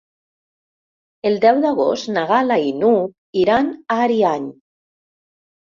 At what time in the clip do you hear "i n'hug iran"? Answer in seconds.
2.71-3.73